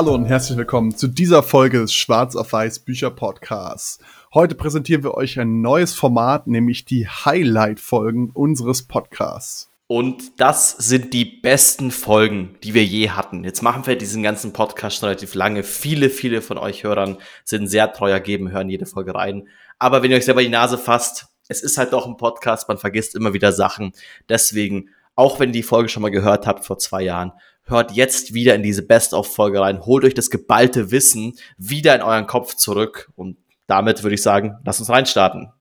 [0.00, 3.98] Hallo und herzlich willkommen zu dieser Folge des Schwarz auf Weiß Bücher Podcasts.
[4.32, 9.70] Heute präsentieren wir euch ein neues Format, nämlich die Highlight-Folgen unseres Podcasts.
[9.88, 13.44] Und das sind die besten Folgen, die wir je hatten.
[13.44, 15.64] Jetzt machen wir diesen ganzen Podcast schon relativ lange.
[15.64, 19.48] Viele, viele von euch Hörern sind sehr treuer geben, hören jede Folge rein.
[19.78, 22.78] Aber wenn ihr euch selber die Nase fasst, es ist halt doch ein Podcast, man
[22.78, 23.92] vergisst immer wieder Sachen.
[24.30, 27.32] Deswegen, auch wenn ihr die Folge schon mal gehört habt vor zwei Jahren,
[27.70, 32.26] hört jetzt wieder in diese Best-of-Folge rein, holt euch das geballte Wissen wieder in euren
[32.26, 35.52] Kopf zurück und damit würde ich sagen, lasst uns reinstarten.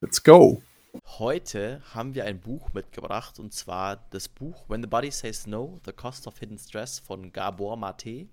[0.00, 0.62] Let's go!
[1.18, 5.80] Heute haben wir ein Buch mitgebracht und zwar das Buch When the Body Says No,
[5.84, 8.28] The Cost of Hidden Stress von Gabor Mate.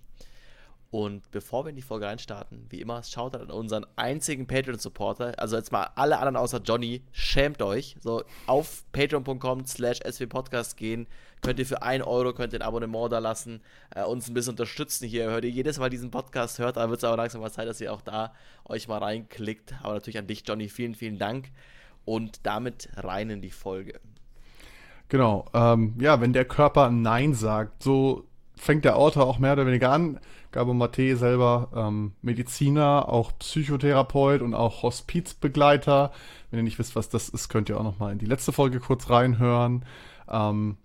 [0.92, 5.40] Und bevor wir in die Folge reinstarten, wie immer, schaut an unseren einzigen Patreon-Supporter.
[5.40, 7.96] Also jetzt mal alle anderen außer Johnny, schämt euch.
[8.02, 11.08] So auf patreon.com slash swpodcast gehen.
[11.42, 13.62] Könnt ihr für 1 Euro könnt ihr ein Abonnement da lassen,
[13.96, 15.30] äh, uns ein bisschen unterstützen hier.
[15.30, 17.80] Hört ihr jedes Mal diesen Podcast hört, da wird es aber langsam mal Zeit, dass
[17.80, 18.34] ihr auch da
[18.66, 19.74] euch mal reinklickt.
[19.82, 21.52] Aber natürlich an dich, Johnny, vielen, vielen Dank.
[22.04, 24.02] Und damit rein in die Folge.
[25.08, 28.28] Genau, ähm, ja, wenn der Körper Nein sagt, so
[28.62, 30.20] fängt der Autor auch mehr oder weniger an.
[30.52, 36.12] Gabo Mate selber ähm, Mediziner, auch Psychotherapeut und auch Hospizbegleiter.
[36.50, 38.52] Wenn ihr nicht wisst, was das ist, könnt ihr auch noch mal in die letzte
[38.52, 39.84] Folge kurz reinhören.
[40.30, 40.78] Ähm,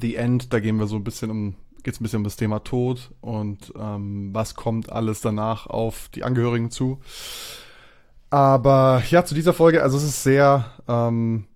[0.00, 2.36] The End, da gehen wir so ein bisschen um, geht es ein bisschen um das
[2.36, 7.00] Thema Tod und ähm, was kommt alles danach auf die Angehörigen zu.
[8.30, 11.46] Aber ja, zu dieser Folge, also es ist sehr ähm,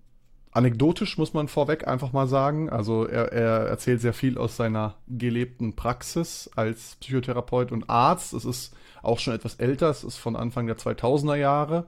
[0.55, 2.69] anekdotisch, muss man vorweg einfach mal sagen.
[2.69, 8.33] Also er, er erzählt sehr viel aus seiner gelebten Praxis als Psychotherapeut und Arzt.
[8.33, 11.85] Es ist auch schon etwas älter, es ist von Anfang der 2000er Jahre.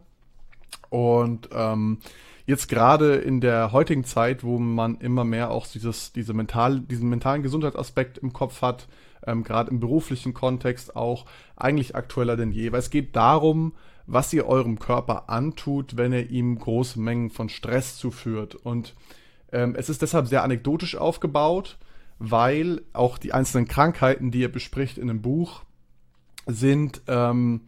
[0.89, 1.99] Und ähm,
[2.45, 7.07] jetzt gerade in der heutigen Zeit, wo man immer mehr auch dieses, diese mental, diesen
[7.09, 8.87] mentalen Gesundheitsaspekt im Kopf hat,
[9.25, 11.25] ähm, gerade im beruflichen Kontext auch,
[11.55, 12.73] eigentlich aktueller denn je.
[12.73, 13.73] Weil es geht darum,
[14.07, 18.55] was ihr eurem Körper antut, wenn er ihm große Mengen von Stress zuführt.
[18.55, 18.95] Und
[19.51, 21.77] ähm, es ist deshalb sehr anekdotisch aufgebaut,
[22.17, 25.61] weil auch die einzelnen Krankheiten, die er bespricht in dem Buch,
[26.47, 27.61] sind ähm,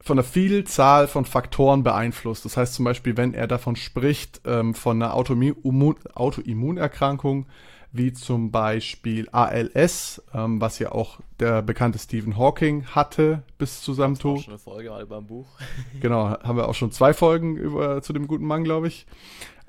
[0.00, 2.44] von einer Vielzahl von Faktoren beeinflusst.
[2.44, 7.46] Das heißt zum Beispiel, wenn er davon spricht, ähm, von einer Autoimmun Autoimmunerkrankung,
[7.92, 13.92] wie zum Beispiel ALS, ähm, was ja auch der bekannte Stephen Hawking hatte bis zu
[13.92, 14.40] seinem Tod.
[14.40, 15.46] Schon eine Folge mal über ein Buch.
[16.00, 19.06] genau, haben wir auch schon zwei Folgen über, zu dem guten Mann, glaube ich.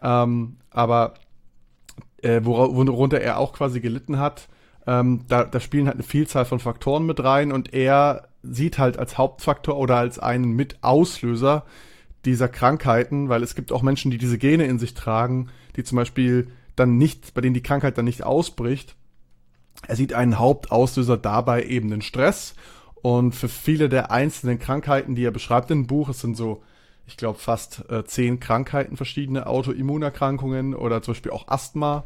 [0.01, 1.15] Ähm, aber
[2.21, 4.47] äh, worunter er auch quasi gelitten hat,
[4.87, 8.97] ähm, da, da spielen halt eine Vielzahl von Faktoren mit rein und er sieht halt
[8.97, 11.65] als Hauptfaktor oder als einen Mitauslöser
[12.25, 15.97] dieser Krankheiten, weil es gibt auch Menschen, die diese Gene in sich tragen, die zum
[15.97, 18.95] Beispiel dann nicht, bei denen die Krankheit dann nicht ausbricht.
[19.87, 22.55] Er sieht einen Hauptauslöser dabei eben den Stress.
[22.95, 26.63] Und für viele der einzelnen Krankheiten, die er beschreibt im Buch, es sind so,
[27.05, 32.05] ich glaube, fast äh, zehn Krankheiten, verschiedene Autoimmunerkrankungen oder zum Beispiel auch Asthma,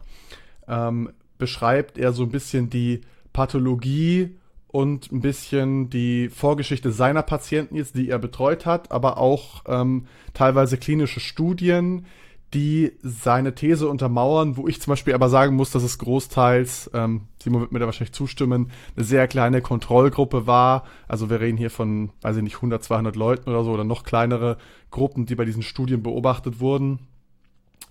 [0.68, 3.02] ähm, beschreibt er so ein bisschen die
[3.32, 4.36] Pathologie
[4.68, 10.08] und ein bisschen die Vorgeschichte seiner Patienten jetzt, die er betreut hat, aber auch ähm,
[10.34, 12.06] teilweise klinische Studien,
[12.53, 17.28] die seine These untermauern, wo ich zum Beispiel aber sagen muss, dass es großteils, ähm,
[17.41, 20.86] Simon wird mir da wahrscheinlich zustimmen, eine sehr kleine Kontrollgruppe war.
[21.07, 24.03] Also wir reden hier von, weiß ich nicht, 100, 200 Leuten oder so oder noch
[24.03, 24.57] kleinere
[24.91, 27.00] Gruppen, die bei diesen Studien beobachtet wurden.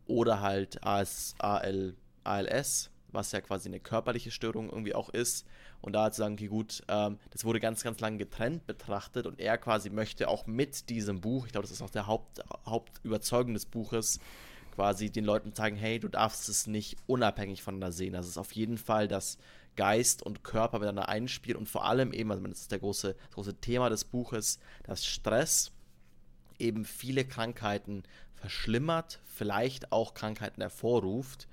[0.06, 5.46] oder halt AS, AL, ALS, was ja quasi eine körperliche Störung irgendwie auch ist.
[5.82, 9.40] Und da zu sagen, okay, gut, ähm, das wurde ganz, ganz lange getrennt betrachtet und
[9.40, 13.54] er quasi möchte auch mit diesem Buch, ich glaube, das ist auch der Haupt, Hauptüberzeugung
[13.54, 14.20] des Buches,
[14.76, 18.14] quasi den Leuten zeigen, hey, du darfst es nicht unabhängig voneinander sehen.
[18.14, 19.40] Das ist auf jeden Fall das
[19.76, 23.34] Geist und Körper miteinander einspielen und vor allem eben, also das ist der große, das
[23.34, 25.72] große Thema des Buches, dass Stress
[26.60, 28.04] eben viele Krankheiten
[28.36, 31.48] verschlimmert, vielleicht auch Krankheiten hervorruft.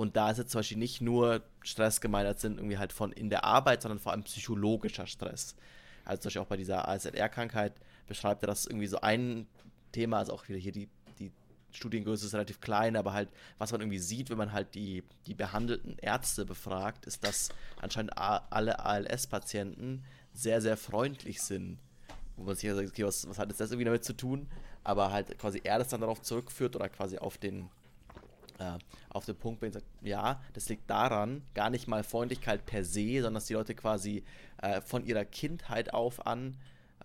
[0.00, 3.12] Und da ist jetzt zum Beispiel nicht nur Stress gemeint, als sind irgendwie halt von
[3.12, 5.54] in der Arbeit, sondern vor allem psychologischer Stress.
[6.06, 7.74] Also zum Beispiel auch bei dieser ASLR-Krankheit
[8.06, 9.46] beschreibt er das irgendwie so ein
[9.92, 10.88] Thema, also auch wieder hier die,
[11.18, 11.30] die
[11.72, 15.34] Studiengröße ist relativ klein, aber halt, was man irgendwie sieht, wenn man halt die, die
[15.34, 20.02] behandelten Ärzte befragt, ist, dass anscheinend alle ALS-Patienten
[20.32, 21.78] sehr, sehr freundlich sind.
[22.38, 24.48] Wo man sich ja sagt, okay, was, was hat jetzt das irgendwie damit zu tun?
[24.84, 27.68] aber halt quasi er das dann darauf zurückführt oder quasi auf den
[28.60, 28.78] äh,
[29.08, 33.16] auf den Punkt bringt, sagt, ja, das liegt daran, gar nicht mal Freundlichkeit per se,
[33.16, 34.22] sondern dass die Leute quasi
[34.62, 36.56] äh, von ihrer Kindheit auf an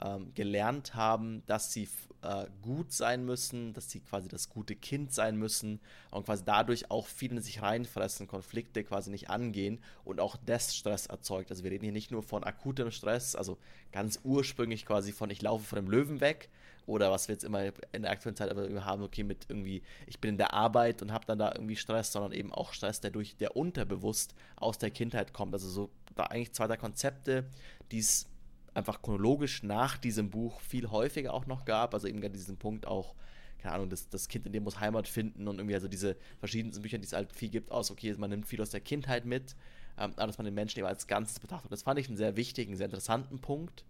[0.03, 1.87] ähm, gelernt haben, dass sie
[2.21, 5.79] äh, gut sein müssen, dass sie quasi das gute Kind sein müssen
[6.11, 10.75] und quasi dadurch auch viel in sich reinfressen, Konflikte quasi nicht angehen und auch das
[10.75, 11.51] Stress erzeugt.
[11.51, 13.57] Also wir reden hier nicht nur von akutem Stress, also
[13.91, 16.49] ganz ursprünglich quasi von ich laufe von dem Löwen weg,
[16.85, 20.19] oder was wir jetzt immer in der aktuellen Zeit aber haben, okay, mit irgendwie, ich
[20.19, 23.11] bin in der Arbeit und habe dann da irgendwie Stress, sondern eben auch Stress, der
[23.11, 25.53] durch, der unterbewusst aus der Kindheit kommt.
[25.53, 27.45] Also so da eigentlich zwei der Konzepte,
[27.91, 28.27] die es
[28.75, 31.93] einfach chronologisch nach diesem Buch viel häufiger auch noch gab.
[31.93, 33.15] Also eben gerade diesen Punkt auch,
[33.57, 36.83] keine Ahnung, das, das Kind in dem muss Heimat finden und irgendwie also diese verschiedensten
[36.83, 39.55] Bücher, die es halt viel gibt, aus, okay, man nimmt viel aus der Kindheit mit,
[39.97, 41.71] ähm, aber dass man den Menschen eben als Ganzes betrachtet.
[41.71, 43.85] Das fand ich einen sehr wichtigen, sehr interessanten Punkt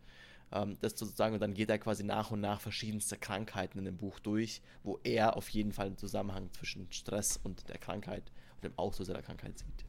[0.51, 3.97] ähm, das sozusagen, und dann geht er quasi nach und nach verschiedenste Krankheiten in dem
[3.97, 8.63] Buch durch, wo er auf jeden Fall einen Zusammenhang zwischen Stress und der Krankheit und
[8.63, 9.85] dem Auslöser der Krankheit sieht.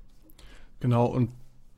[0.80, 1.30] Genau, und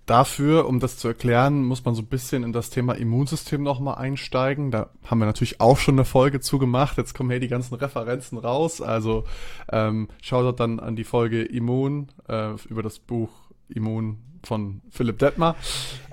[0.09, 3.97] dafür, um das zu erklären, muss man so ein bisschen in das Thema Immunsystem nochmal
[3.97, 4.71] einsteigen.
[4.71, 6.97] Da haben wir natürlich auch schon eine Folge zu gemacht.
[6.97, 8.81] Jetzt kommen hier die ganzen Referenzen raus.
[8.81, 9.25] Also
[9.71, 13.31] ähm, schaut dann an die Folge Immun äh, über das Buch
[13.69, 15.57] Immun von Philipp Detmer.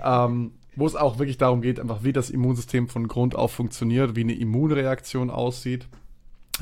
[0.04, 4.14] Ähm, wo es auch wirklich darum geht, einfach wie das Immunsystem von Grund auf funktioniert,
[4.14, 5.88] wie eine Immunreaktion aussieht.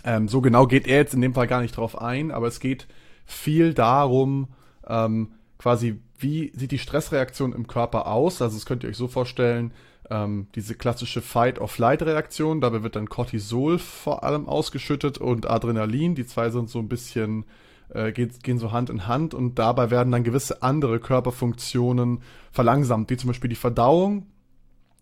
[0.05, 2.61] Ähm, so genau geht er jetzt in dem Fall gar nicht drauf ein, aber es
[2.61, 2.87] geht
[3.27, 4.49] viel darum,
[4.87, 8.41] ähm, quasi, wie sieht die Stressreaktion im Körper aus?
[8.41, 9.73] Also, das könnt ihr euch so vorstellen,
[10.11, 16.15] ähm, diese klassische Fight-of-Flight-Reaktion, dabei wird dann Cortisol vor allem ausgeschüttet und Adrenalin.
[16.15, 17.45] Die zwei sind so ein bisschen
[17.89, 22.21] äh, geht, gehen so Hand in Hand und dabei werden dann gewisse andere Körperfunktionen
[22.53, 24.27] verlangsamt, wie zum Beispiel die Verdauung.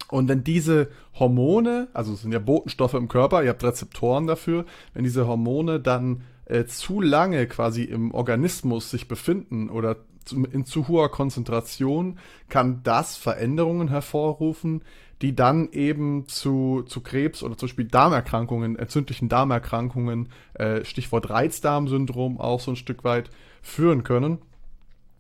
[0.09, 4.67] Und wenn diese Hormone, also es sind ja Botenstoffe im Körper, ihr habt Rezeptoren dafür,
[4.95, 10.65] wenn diese Hormone dann äh, zu lange quasi im Organismus sich befinden oder zu, in
[10.65, 12.19] zu hoher Konzentration,
[12.49, 14.83] kann das Veränderungen hervorrufen,
[15.23, 22.41] die dann eben zu, zu Krebs oder zum Beispiel Darmerkrankungen, entzündlichen Darmerkrankungen, äh, Stichwort Reizdarmsyndrom
[22.41, 23.31] auch so ein Stück weit
[23.63, 24.39] führen können.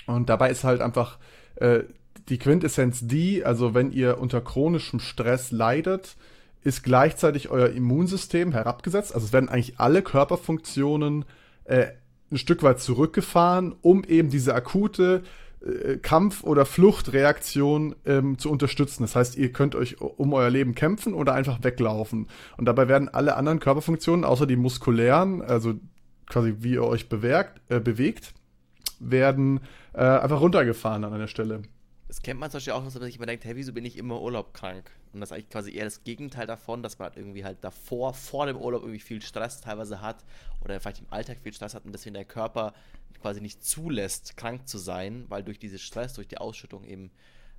[0.06, 1.18] Und dabei ist halt einfach
[1.54, 1.84] äh,
[2.28, 6.16] die Quintessenz die, also wenn ihr unter chronischem Stress leidet,
[6.64, 9.14] ist gleichzeitig euer Immunsystem herabgesetzt.
[9.14, 11.24] Also es werden eigentlich alle Körperfunktionen
[11.64, 11.88] äh,
[12.32, 15.22] ein Stück weit zurückgefahren, um eben diese akute
[15.64, 19.02] äh, Kampf- oder Fluchtreaktion ähm, zu unterstützen.
[19.02, 22.28] Das heißt, ihr könnt euch um euer Leben kämpfen oder einfach weglaufen.
[22.56, 25.74] Und dabei werden alle anderen Körperfunktionen, außer die muskulären, also
[26.26, 28.32] quasi wie ihr euch bewerkt, äh, bewegt,
[28.98, 29.60] werden
[29.92, 31.62] äh, einfach runtergefahren an einer Stelle.
[32.12, 33.96] Das kennt man zum Beispiel auch, dass man sich immer denkt, hey, wieso bin ich
[33.96, 34.90] immer urlaubkrank?
[35.14, 38.12] Und das ist eigentlich quasi eher das Gegenteil davon, dass man halt irgendwie halt davor,
[38.12, 40.22] vor dem Urlaub irgendwie viel Stress teilweise hat
[40.62, 42.74] oder vielleicht im Alltag viel Stress hat und deswegen der Körper
[43.22, 47.10] quasi nicht zulässt, krank zu sein, weil durch diesen Stress, durch die Ausschüttung eben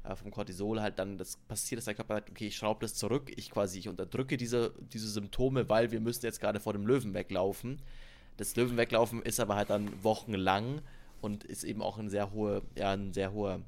[0.03, 2.93] äh, vom Cortisol halt dann das passiert, dass der Körper sagt, okay, ich schraube das
[2.93, 6.85] zurück, ich quasi, ich unterdrücke diese, diese Symptome, weil wir müssen jetzt gerade vor dem
[6.85, 7.81] Löwen weglaufen.
[8.37, 10.83] Das Löwen weglaufen ist aber halt dann wochenlang
[11.21, 13.59] und ist eben auch ein sehr hoher, ja, ein sehr hoher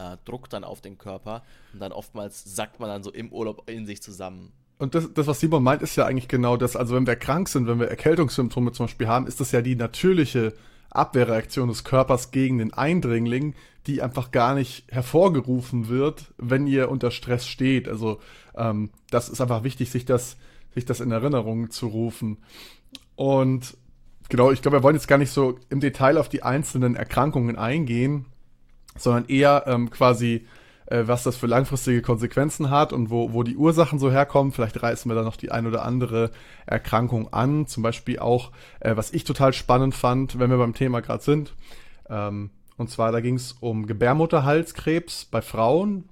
[0.00, 1.42] äh, Druck dann auf den Körper
[1.72, 4.52] und dann oftmals sackt man dann so im Urlaub in sich zusammen.
[4.78, 6.74] Und das, das, was Simon meint, ist ja eigentlich genau das.
[6.74, 9.76] Also wenn wir krank sind, wenn wir Erkältungssymptome zum Beispiel haben, ist das ja die
[9.76, 10.54] natürliche
[10.88, 13.54] Abwehrreaktion des Körpers gegen den Eindringling,
[13.86, 17.88] die einfach gar nicht hervorgerufen wird, wenn ihr unter Stress steht.
[17.88, 18.20] Also
[18.56, 20.38] ähm, das ist einfach wichtig, sich das,
[20.74, 22.38] sich das in Erinnerung zu rufen.
[23.16, 23.76] Und
[24.30, 27.56] genau, ich glaube, wir wollen jetzt gar nicht so im Detail auf die einzelnen Erkrankungen
[27.56, 28.26] eingehen,
[28.96, 30.46] sondern eher ähm, quasi,
[30.86, 34.52] äh, was das für langfristige Konsequenzen hat und wo, wo die Ursachen so herkommen.
[34.52, 36.30] Vielleicht reißen wir da noch die ein oder andere
[36.66, 37.66] Erkrankung an.
[37.66, 41.54] Zum Beispiel auch, äh, was ich total spannend fand, wenn wir beim Thema gerade sind.
[42.08, 46.08] Ähm, und zwar, da ging es um Gebärmutterhalskrebs bei Frauen.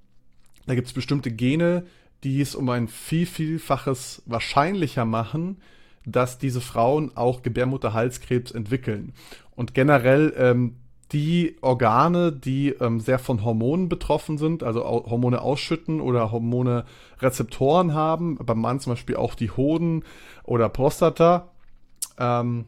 [0.67, 1.87] Da gibt es bestimmte Gene,
[2.25, 5.63] die es um ein viel, vielfaches wahrscheinlicher machen,
[6.05, 9.13] dass diese Frauen auch Gebärmutterhalskrebs entwickeln.
[9.55, 10.77] Und generell ähm,
[11.13, 16.85] die Organe, die ähm, sehr von Hormonen betroffen sind, also Hormone ausschütten oder Hormone
[17.21, 20.05] Rezeptoren haben, beim Mann zum Beispiel auch die Hoden
[20.45, 21.49] oder Prostata.
[22.19, 22.67] Ähm,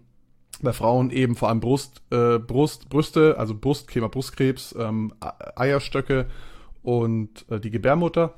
[0.62, 5.14] bei Frauen eben vor allem Brust, äh, Brust, Brüste, also Brustthema Brustkrebs, ähm,
[5.56, 6.26] Eierstöcke
[6.82, 8.35] und äh, die Gebärmutter.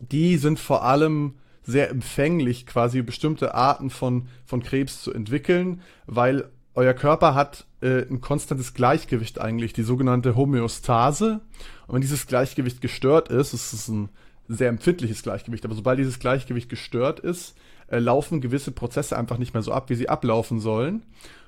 [0.00, 6.50] Die sind vor allem sehr empfänglich, quasi bestimmte Arten von, von Krebs zu entwickeln, weil
[6.74, 11.40] euer Körper hat äh, ein konstantes Gleichgewicht eigentlich, die sogenannte Homöostase.
[11.86, 14.08] Und wenn dieses Gleichgewicht gestört ist, es ist ein
[14.48, 17.56] sehr empfindliches Gleichgewicht, aber sobald dieses Gleichgewicht gestört ist,
[17.88, 21.04] äh, laufen gewisse Prozesse einfach nicht mehr so ab, wie sie ablaufen sollen.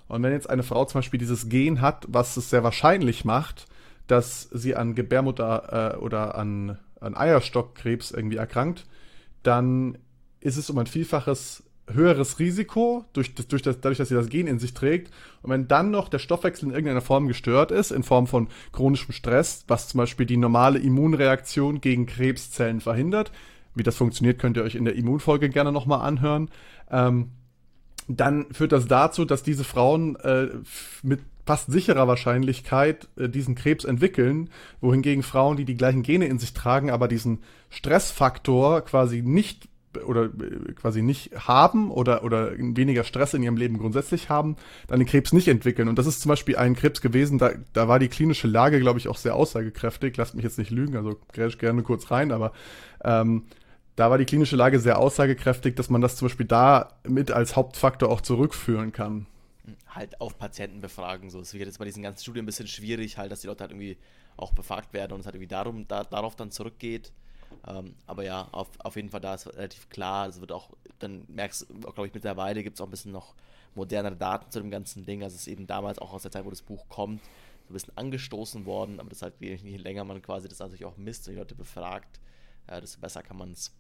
[0.09, 3.67] Und wenn jetzt eine Frau zum Beispiel dieses Gen hat, was es sehr wahrscheinlich macht,
[4.07, 8.87] dass sie an Gebärmutter äh, oder an, an Eierstockkrebs irgendwie erkrankt,
[9.43, 9.99] dann
[10.41, 14.47] ist es um ein Vielfaches höheres Risiko, durch durch das, dadurch, dass sie das Gen
[14.47, 15.13] in sich trägt.
[15.43, 19.13] Und wenn dann noch der Stoffwechsel in irgendeiner Form gestört ist, in Form von chronischem
[19.13, 23.31] Stress, was zum Beispiel die normale Immunreaktion gegen Krebszellen verhindert,
[23.75, 26.51] wie das funktioniert, könnt ihr euch in der Immunfolge gerne nochmal anhören,
[26.91, 27.31] ähm,
[28.09, 30.49] dann führt das dazu, dass diese Frauen äh,
[31.03, 34.51] mit fast sicherer Wahrscheinlichkeit äh, diesen Krebs entwickeln,
[34.81, 39.69] wohingegen Frauen, die die gleichen Gene in sich tragen, aber diesen Stressfaktor quasi nicht
[40.05, 44.57] oder äh, quasi nicht haben oder, oder weniger Stress in ihrem Leben grundsätzlich haben,
[44.89, 45.89] dann den Krebs nicht entwickeln.
[45.89, 48.99] Und das ist zum Beispiel ein Krebs gewesen, da, da war die klinische Lage, glaube
[48.99, 50.17] ich, auch sehr aussagekräftig.
[50.17, 52.53] Lasst mich jetzt nicht lügen, also grätsch gerne kurz rein, aber
[53.05, 53.45] ähm,
[53.97, 57.57] da war die klinische Lage sehr aussagekräftig, dass man das zum Beispiel da mit als
[57.57, 59.27] Hauptfaktor auch zurückführen kann.
[59.89, 61.31] Halt auf Patienten befragen.
[61.31, 61.41] So.
[61.41, 63.73] Es wird jetzt bei diesen ganzen Studien ein bisschen schwierig, halt, dass die Leute halt
[63.73, 63.97] irgendwie
[64.37, 67.13] auch befragt werden und es halt irgendwie darum, da, darauf dann zurückgeht.
[67.67, 70.29] Ähm, aber ja, auf, auf jeden Fall da ist relativ klar.
[70.29, 73.35] Es wird auch, dann merkst du, glaube ich, mittlerweile gibt es auch ein bisschen noch
[73.75, 75.23] modernere Daten zu dem ganzen Ding.
[75.23, 77.23] Also es ist eben damals auch aus der Zeit, wo das Buch kommt,
[77.67, 80.97] so ein bisschen angestoßen worden, aber das halt, je länger man quasi das natürlich auch
[80.97, 82.21] misst und die Leute befragt,
[82.69, 83.73] äh, desto besser kann man es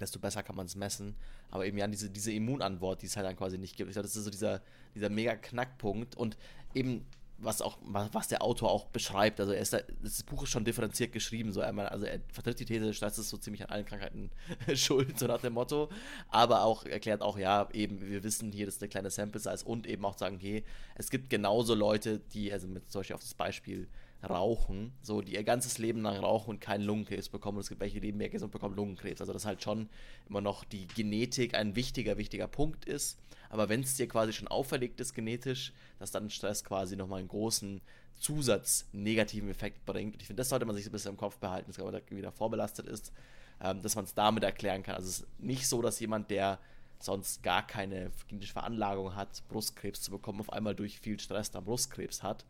[0.00, 1.14] desto besser kann man es messen.
[1.50, 3.88] Aber eben ja, diese, diese Immunantwort, die es halt dann quasi nicht gibt.
[3.88, 4.62] Ich glaube, das ist so dieser,
[4.94, 6.16] dieser mega Knackpunkt.
[6.16, 6.36] Und
[6.74, 7.06] eben
[7.38, 9.40] was auch, was der Autor auch beschreibt.
[9.40, 11.52] Also er ist da, das Buch ist schon differenziert geschrieben.
[11.52, 14.30] So einmal, also er vertritt die These, Stress ist so ziemlich an allen Krankheiten
[14.74, 15.90] schuld, so nach dem Motto.
[16.28, 19.64] Aber auch erklärt auch, ja, eben, wir wissen hier, das ist eine kleine Sample Size
[19.64, 20.64] und eben auch sagen, okay,
[20.94, 23.88] es gibt genauso Leute, die, also mit solche auf das Beispiel
[24.22, 27.58] rauchen, so die ihr ganzes Leben lang rauchen und keinen Lungenkrebs bekommen.
[27.58, 29.20] Und es gibt welche, die mehr gesund bekommen Lungenkrebs.
[29.20, 29.88] Also das halt schon
[30.28, 33.18] immer noch die Genetik ein wichtiger, wichtiger Punkt ist.
[33.50, 37.28] Aber wenn es dir quasi schon auferlegt ist genetisch, dass dann Stress quasi nochmal einen
[37.28, 37.80] großen
[38.18, 40.14] Zusatz negativen Effekt bringt.
[40.14, 42.00] Und ich finde, das sollte man sich so ein bisschen im Kopf behalten, dass man
[42.10, 43.12] wieder vorbelastet ist,
[43.60, 44.96] ähm, dass man es damit erklären kann.
[44.96, 46.58] Also es ist nicht so, dass jemand, der
[46.98, 51.64] sonst gar keine genetische Veranlagung hat, Brustkrebs zu bekommen, auf einmal durch viel Stress dann
[51.64, 52.44] Brustkrebs hat.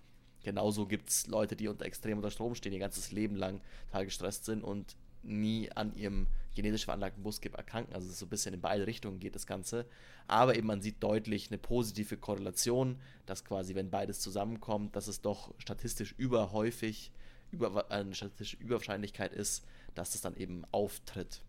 [0.46, 4.04] Genauso gibt es Leute, die unter extrem unter Strom stehen, ihr ganzes Leben lang total
[4.04, 7.92] gestresst sind und nie an ihrem genetisch veranlagten Brustkrebs erkranken.
[7.96, 9.86] Also so ein bisschen in beide Richtungen geht das Ganze.
[10.28, 15.20] Aber eben man sieht deutlich eine positive Korrelation, dass quasi, wenn beides zusammenkommt, dass es
[15.20, 17.10] doch statistisch überhäufig,
[17.50, 19.64] über, eine statistische Überwahrscheinlichkeit ist,
[19.96, 21.42] dass das dann eben auftritt.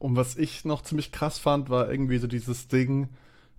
[0.00, 3.08] Und was ich noch ziemlich krass fand, war irgendwie so dieses Ding,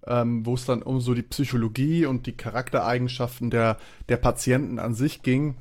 [0.07, 3.77] ähm, wo es dann um so die Psychologie und die Charaktereigenschaften der,
[4.09, 5.55] der Patienten an sich ging,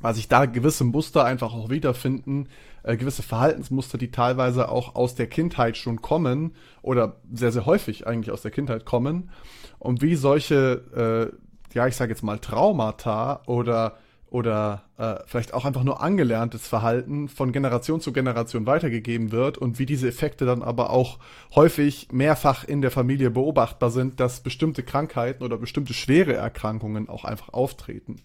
[0.00, 2.48] weil sich da gewisse Muster einfach auch wiederfinden,
[2.82, 8.06] äh, gewisse Verhaltensmuster, die teilweise auch aus der Kindheit schon kommen oder sehr, sehr häufig
[8.06, 9.30] eigentlich aus der Kindheit kommen.
[9.78, 11.32] Und wie solche,
[11.72, 13.98] äh, ja, ich sage jetzt mal Traumata oder
[14.30, 19.80] oder äh, vielleicht auch einfach nur angelerntes Verhalten von Generation zu Generation weitergegeben wird und
[19.80, 21.18] wie diese Effekte dann aber auch
[21.54, 27.24] häufig mehrfach in der Familie beobachtbar sind, dass bestimmte Krankheiten oder bestimmte schwere Erkrankungen auch
[27.24, 28.16] einfach auftreten.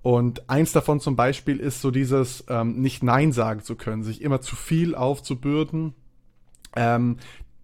[0.00, 4.22] Und eins davon zum Beispiel ist so dieses ähm, nicht Nein sagen zu können, sich
[4.22, 5.94] immer zu viel aufzubürden,
[6.76, 7.16] ähm,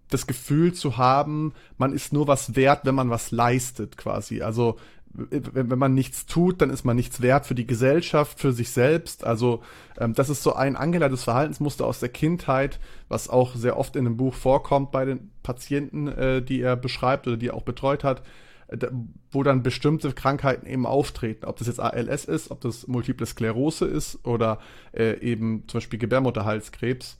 [0.09, 4.41] das Gefühl zu haben, man ist nur was wert, wenn man was leistet quasi.
[4.41, 4.77] Also
[5.13, 9.23] wenn man nichts tut, dann ist man nichts wert für die Gesellschaft, für sich selbst.
[9.23, 9.61] Also
[9.99, 12.79] ähm, das ist so ein angeleitetes Verhaltensmuster aus der Kindheit,
[13.09, 17.27] was auch sehr oft in dem Buch vorkommt bei den Patienten, äh, die er beschreibt
[17.27, 18.23] oder die er auch betreut hat,
[18.67, 18.87] äh,
[19.31, 21.45] wo dann bestimmte Krankheiten eben auftreten.
[21.45, 24.59] Ob das jetzt ALS ist, ob das Multiple Sklerose ist oder
[24.93, 27.19] äh, eben zum Beispiel Gebärmutterhalskrebs.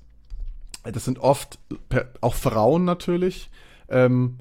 [0.83, 1.59] Das sind oft
[2.21, 3.51] auch Frauen natürlich.
[3.87, 4.39] Ähm,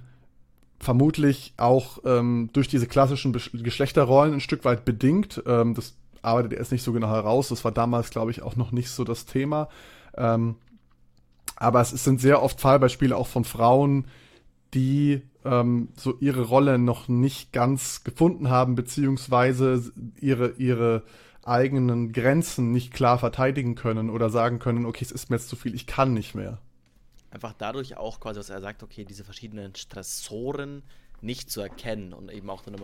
[0.83, 5.43] vermutlich auch ähm, durch diese klassischen Be Geschlechterrollen ein Stück weit bedingt.
[5.47, 7.49] Ähm, das arbeitet er jetzt nicht so genau heraus.
[7.49, 9.69] Das war damals, glaube ich, auch noch nicht so das Thema.
[10.17, 10.57] Ähm,
[11.57, 14.07] aber es sind sehr oft Fallbeispiele auch von Frauen,
[14.75, 21.05] die ähm, so ihre Rolle noch nicht ganz gefunden haben, beziehungsweise ihre, ihre
[21.45, 25.57] eigenen Grenzen nicht klar verteidigen können oder sagen können, okay, es ist mir jetzt zu
[25.57, 26.59] viel, ich kann nicht mehr.
[27.33, 30.83] Einfach dadurch auch quasi, dass er sagt, okay, diese verschiedenen Stressoren
[31.23, 32.77] nicht zu erkennen und eben auch dann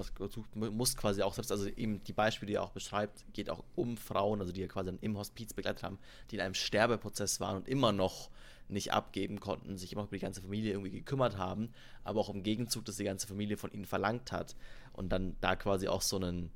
[0.55, 3.99] muss quasi auch selbst, also eben die Beispiele, die er auch beschreibt, geht auch um
[3.99, 5.99] Frauen, also die er quasi dann im Hospiz begleitet haben,
[6.31, 8.31] die in einem Sterbeprozess waren und immer noch
[8.69, 11.75] nicht abgeben konnten, sich immer über die ganze Familie irgendwie gekümmert haben,
[12.05, 14.57] aber auch im Gegenzug, dass die ganze Familie von ihnen verlangt hat
[14.95, 16.50] und dann da quasi auch so einen,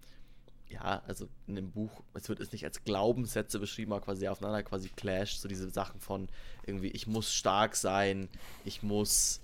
[0.72, 4.62] ja, also in dem Buch, es wird es nicht als Glaubenssätze beschrieben, aber quasi aufeinander
[4.62, 6.28] quasi clasht, so diese Sachen von
[6.66, 8.28] irgendwie, ich muss stark sein,
[8.64, 9.40] ich muss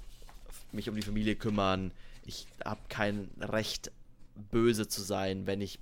[0.73, 1.93] mich um die Familie kümmern,
[2.25, 3.91] ich habe kein Recht,
[4.51, 5.47] böse zu sein.
[5.47, 5.79] Wenn ich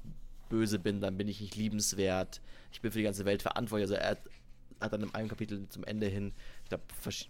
[0.48, 2.40] böse bin, dann bin ich nicht liebenswert.
[2.72, 3.90] Ich bin für die ganze Welt verantwortlich.
[3.90, 4.16] Also er
[4.80, 6.84] hat dann in einem Kapitel zum Ende hin, ich glaube,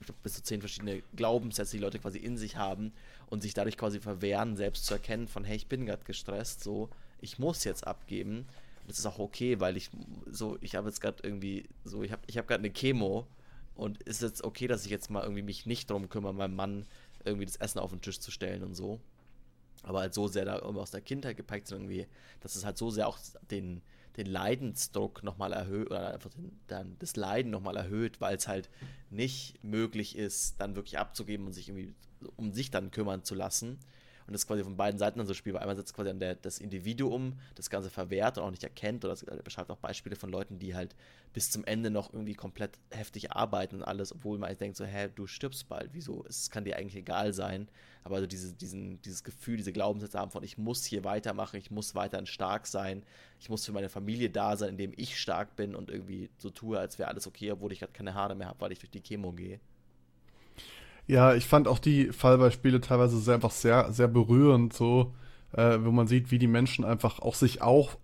[0.04, 2.92] glaub, bis zu zehn verschiedene Glaubenssätze, die Leute quasi in sich haben
[3.28, 6.90] und sich dadurch quasi verwehren, selbst zu erkennen von, hey, ich bin gerade gestresst, so,
[7.20, 8.46] ich muss jetzt abgeben.
[8.86, 9.90] Das ist auch okay, weil ich
[10.30, 13.26] so, ich habe jetzt gerade irgendwie, so, ich habe ich hab gerade eine Chemo
[13.74, 16.86] und ist jetzt okay, dass ich jetzt mal irgendwie mich nicht drum kümmere, meinem Mann
[17.24, 19.00] irgendwie das Essen auf den Tisch zu stellen und so.
[19.82, 22.06] Aber halt so sehr da aus der Kindheit geprägt sind, irgendwie,
[22.40, 23.18] dass es halt so sehr auch
[23.50, 23.82] den,
[24.16, 28.70] den Leidensdruck nochmal erhöht oder einfach den, dann das Leiden nochmal erhöht, weil es halt
[29.10, 31.94] nicht möglich ist, dann wirklich abzugeben und sich irgendwie
[32.36, 33.78] um sich dann kümmern zu lassen
[34.26, 35.62] und das quasi von beiden Seiten dann so spielbar.
[35.62, 39.16] Einmal setzt quasi an der, das Individuum das Ganze verwehrt und auch nicht erkennt oder
[39.26, 40.96] er beschreibt auch Beispiele von Leuten, die halt
[41.32, 45.08] bis zum Ende noch irgendwie komplett heftig arbeiten und alles, obwohl man denkt so, hä,
[45.14, 46.24] du stirbst bald, wieso?
[46.28, 47.68] Es kann dir eigentlich egal sein.
[48.04, 51.70] Aber also diese, diesen, dieses Gefühl, diese Glaubenssätze haben von, ich muss hier weitermachen, ich
[51.70, 53.02] muss weiterhin stark sein,
[53.40, 56.78] ich muss für meine Familie da sein, indem ich stark bin und irgendwie so tue,
[56.78, 59.02] als wäre alles okay, obwohl ich gerade keine Haare mehr habe, weil ich durch die
[59.02, 59.60] Chemo gehe.
[61.06, 65.14] Ja, ich fand auch die Fallbeispiele teilweise sehr, einfach sehr, sehr berührend, so,
[65.52, 67.96] äh, wo man sieht, wie die Menschen einfach auch sich auch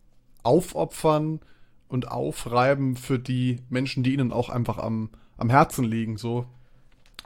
[0.45, 1.41] aufopfern
[1.89, 6.47] und aufreiben für die Menschen, die ihnen auch einfach am, am Herzen liegen, so.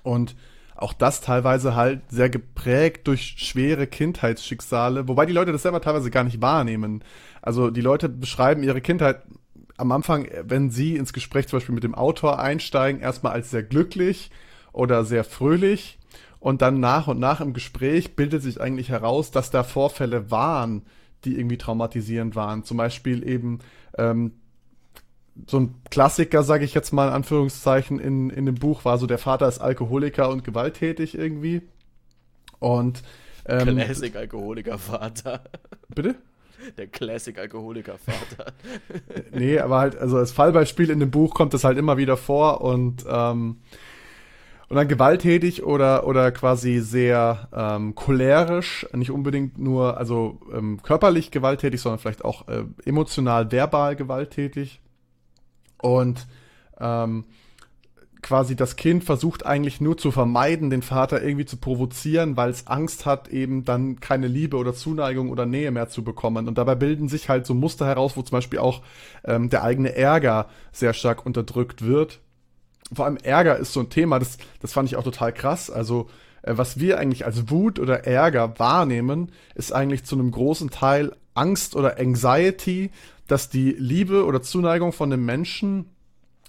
[0.03, 0.35] Und
[0.77, 6.11] auch das teilweise halt sehr geprägt durch schwere Kindheitsschicksale, wobei die Leute das selber teilweise
[6.11, 7.03] gar nicht wahrnehmen.
[7.43, 9.23] Also die Leute beschreiben ihre Kindheit
[9.79, 13.63] am Anfang, wenn sie ins Gespräch zum Beispiel mit dem Autor einsteigen, erstmal als sehr
[13.63, 14.31] glücklich
[14.77, 15.99] oder sehr fröhlich.
[16.39, 20.83] Und dann nach und nach im Gespräch bildet sich eigentlich heraus, dass da Vorfälle waren,
[21.25, 22.63] die irgendwie traumatisierend waren.
[22.63, 23.59] Zum Beispiel eben
[23.97, 24.33] ähm,
[25.47, 29.07] so ein Klassiker, sage ich jetzt mal in Anführungszeichen, in, in dem Buch war so,
[29.07, 31.63] der Vater ist Alkoholiker und gewalttätig irgendwie.
[32.59, 33.03] Und
[33.47, 35.43] ähm, Classic Alkoholiker Vater.
[35.95, 36.17] Bitte?
[36.77, 38.53] Der Classic Alkoholiker Vater.
[39.33, 42.61] nee, aber halt, also als Fallbeispiel in dem Buch kommt das halt immer wieder vor
[42.61, 43.59] und ähm,
[44.69, 51.31] und dann gewalttätig oder, oder quasi sehr ähm, cholerisch, nicht unbedingt nur, also ähm, körperlich
[51.31, 54.81] gewalttätig, sondern vielleicht auch äh, emotional, verbal gewalttätig.
[55.81, 56.27] Und
[56.81, 57.25] ähm,
[58.23, 62.67] quasi das Kind versucht eigentlich nur zu vermeiden, den Vater irgendwie zu provozieren, weil es
[62.67, 66.49] Angst hat, eben dann keine Liebe oder Zuneigung oder Nähe mehr zu bekommen.
[66.49, 68.83] Und dabei bilden sich halt so Muster heraus, wo zum Beispiel auch
[69.25, 72.19] ähm, der eigene Ärger sehr stark unterdrückt wird
[72.93, 75.71] vor allem Ärger ist so ein Thema, das, das fand ich auch total krass.
[75.71, 76.09] Also,
[76.43, 81.15] äh, was wir eigentlich als Wut oder Ärger wahrnehmen, ist eigentlich zu einem großen Teil
[81.35, 82.91] Angst oder Anxiety,
[83.27, 85.87] dass die Liebe oder Zuneigung von dem Menschen,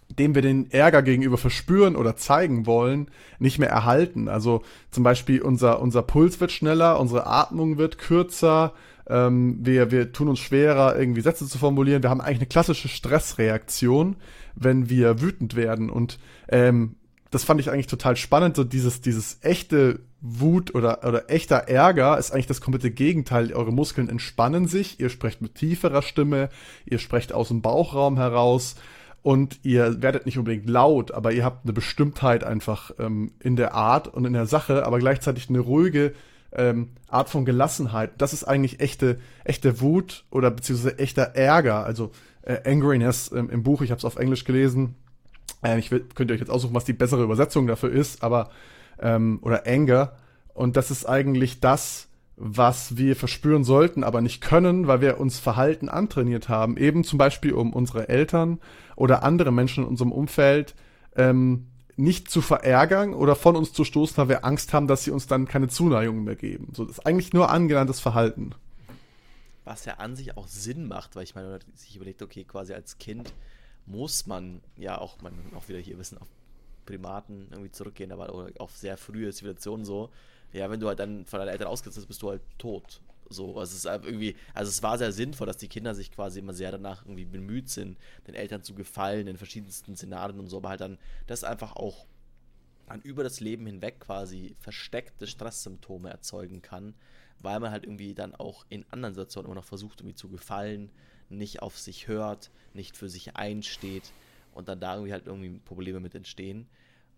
[0.10, 4.30] dem wir den Ärger gegenüber verspüren oder zeigen wollen, nicht mehr erhalten.
[4.30, 8.74] Also zum Beispiel unser, unser Puls wird schneller, unsere Atmung wird kürzer,
[9.10, 12.04] ähm, wir, wir tun uns schwerer, irgendwie Sätze zu formulieren.
[12.04, 14.16] Wir haben eigentlich eine klassische Stressreaktion,
[14.60, 15.90] wenn wir wütend werden.
[15.90, 16.96] Und ähm,
[17.32, 18.56] das fand ich eigentlich total spannend.
[18.56, 23.54] So dieses, dieses echte Wut oder, oder echter Ärger ist eigentlich das komplette Gegenteil.
[23.54, 26.50] Eure Muskeln entspannen sich, ihr sprecht mit tieferer Stimme,
[26.86, 28.76] ihr sprecht aus dem Bauchraum heraus
[29.22, 33.74] und ihr werdet nicht unbedingt laut, aber ihr habt eine Bestimmtheit einfach ähm, in der
[33.74, 36.14] Art und in der Sache, aber gleichzeitig eine ruhige
[36.54, 38.12] ähm, Art von Gelassenheit.
[38.18, 41.86] Das ist eigentlich echte, echte Wut oder beziehungsweise echter Ärger.
[41.86, 42.12] Also
[42.48, 44.96] äh, Angriness ähm, im Buch, ich habe es auf Englisch gelesen.
[45.64, 48.50] Äh, ich will, könnt ihr euch jetzt aussuchen, was die bessere Übersetzung dafür ist, aber
[49.00, 50.14] ähm, oder Anger.
[50.54, 52.08] Und das ist eigentlich das,
[52.38, 57.18] was wir verspüren sollten, aber nicht können, weil wir uns Verhalten antrainiert haben, eben zum
[57.18, 58.60] Beispiel um unsere Eltern
[58.96, 60.76] oder andere Menschen in unserem Umfeld
[61.16, 65.12] ähm, nicht zu verärgern oder von uns zu stoßen, weil wir Angst haben, dass sie
[65.12, 66.70] uns dann keine Zuneigung mehr geben.
[66.74, 68.54] So, das ist eigentlich nur angelerntes Verhalten
[69.68, 72.74] was ja an sich auch Sinn macht, weil ich meine, man sich überlegt, okay, quasi
[72.74, 73.34] als Kind
[73.86, 76.28] muss man ja auch, man auch wieder hier wissen, auf
[76.86, 80.10] Primaten irgendwie zurückgehen, aber oder auf sehr frühe Zivilisationen so.
[80.54, 83.02] Ja, wenn du halt dann von deinen Eltern ausgesetzt bist, bist du halt tot.
[83.30, 86.40] So, also es ist irgendwie, also es war sehr sinnvoll, dass die Kinder sich quasi
[86.40, 90.58] immer sehr danach irgendwie bemüht sind, den Eltern zu gefallen in verschiedensten Szenarien und so,
[90.58, 92.06] aber halt dann das einfach auch
[92.88, 96.96] dann über das Leben hinweg quasi versteckte Stresssymptome erzeugen kann,
[97.40, 100.92] weil man halt irgendwie dann auch in anderen Situationen immer noch versucht, irgendwie zu gefallen,
[101.30, 104.12] nicht auf sich hört, nicht für sich einsteht
[104.54, 106.68] und dann da irgendwie halt irgendwie Probleme mit entstehen.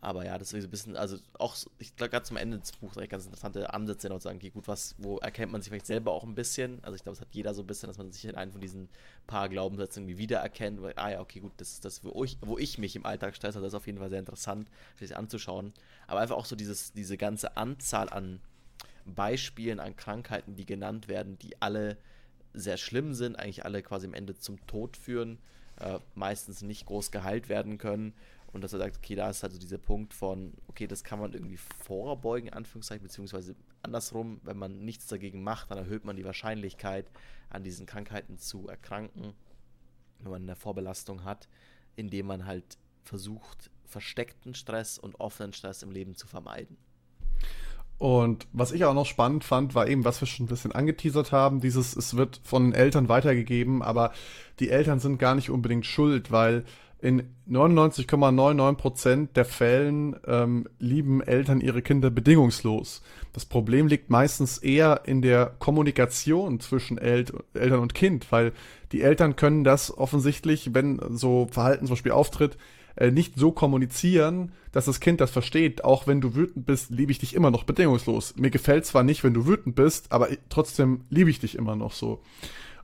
[0.01, 2.71] Aber ja, das ist so ein bisschen, also auch, ich glaube, gerade zum Ende des
[2.71, 5.87] Buchs eigentlich ganz interessante Ansätze, und sagen, okay, gut, was, wo erkennt man sich vielleicht
[5.87, 6.81] selber auch ein bisschen?
[6.83, 8.61] Also ich glaube, es hat jeder so ein bisschen, dass man sich in einen von
[8.61, 8.87] diesen
[9.27, 12.57] paar Glaubenssätzen irgendwie wiedererkennt, weil, ah ja, okay, gut, das ist das, wo ich, wo
[12.57, 15.73] ich mich im Alltag stresse, das ist auf jeden Fall sehr interessant, sich anzuschauen.
[16.07, 18.39] Aber einfach auch so dieses, diese ganze Anzahl an
[19.13, 21.97] Beispielen, an Krankheiten, die genannt werden, die alle
[22.53, 25.37] sehr schlimm sind, eigentlich alle quasi am Ende zum Tod führen,
[25.79, 28.13] äh, meistens nicht groß geheilt werden können
[28.51, 31.33] und dass er sagt, okay, da ist also dieser Punkt von, okay, das kann man
[31.33, 37.11] irgendwie vorbeugen, Anführungszeichen, beziehungsweise andersrum, wenn man nichts dagegen macht, dann erhöht man die Wahrscheinlichkeit,
[37.49, 39.33] an diesen Krankheiten zu erkranken,
[40.19, 41.47] wenn man eine Vorbelastung hat,
[41.95, 46.77] indem man halt versucht, versteckten Stress und offenen Stress im Leben zu vermeiden.
[47.99, 51.33] Und was ich auch noch spannend fand, war eben, was wir schon ein bisschen angeteasert
[51.33, 54.13] haben, dieses, es wird von den Eltern weitergegeben, aber
[54.61, 56.63] die Eltern sind gar nicht unbedingt schuld, weil
[57.01, 63.01] in 99,99% der Fällen ähm, lieben Eltern ihre Kinder bedingungslos.
[63.33, 68.53] Das Problem liegt meistens eher in der Kommunikation zwischen El Eltern und Kind, weil
[68.93, 72.57] die Eltern können das offensichtlich, wenn so Verhalten zum Beispiel auftritt,
[72.99, 75.85] äh, nicht so kommunizieren, dass das Kind das versteht.
[75.85, 78.35] Auch wenn du wütend bist, liebe ich dich immer noch bedingungslos.
[78.35, 81.93] Mir gefällt zwar nicht, wenn du wütend bist, aber trotzdem liebe ich dich immer noch
[81.93, 82.21] so.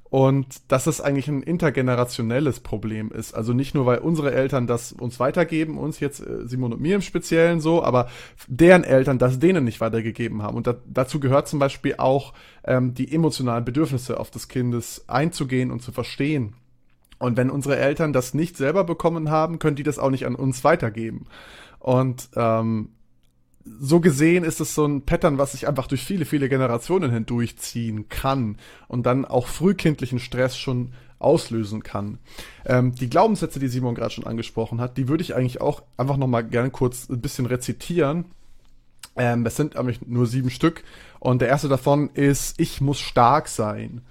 [0.10, 3.34] Und dass es eigentlich ein intergenerationelles Problem ist.
[3.34, 6.96] Also nicht nur, weil unsere Eltern das uns weitergeben, uns jetzt äh, Simon und mir
[6.96, 8.08] im Speziellen so, aber
[8.48, 10.56] deren Eltern das denen nicht weitergegeben haben.
[10.56, 15.72] Und da, dazu gehört zum Beispiel auch ähm, die emotionalen Bedürfnisse auf des Kindes einzugehen
[15.72, 16.54] und zu verstehen.
[17.18, 20.36] Und wenn unsere Eltern das nicht selber bekommen haben, können die das auch nicht an
[20.36, 21.28] uns weitergeben.
[21.80, 22.90] Und ähm,
[23.66, 28.10] so gesehen ist es so ein Pattern, was sich einfach durch viele, viele Generationen hindurchziehen
[28.10, 32.20] kann und dann auch frühkindlichen Stress schon auslösen kann.
[32.66, 36.18] Ähm, die Glaubenssätze, die Simon gerade schon angesprochen hat, die würde ich eigentlich auch einfach
[36.18, 38.26] nochmal gerne kurz ein bisschen rezitieren.
[39.16, 40.84] Ähm, das sind nämlich nur sieben Stück
[41.20, 44.02] und der erste davon ist, ich muss stark sein.